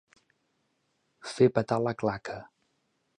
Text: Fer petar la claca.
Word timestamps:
Fer 1.33 1.49
petar 1.59 1.79
la 1.89 1.93
claca. 2.03 2.39